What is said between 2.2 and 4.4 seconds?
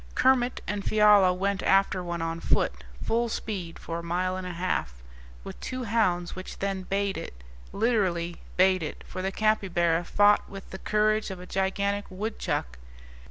on foot, full speed, for a mile